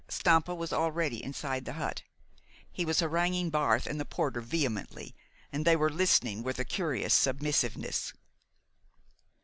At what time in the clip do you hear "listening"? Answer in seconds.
5.91-6.41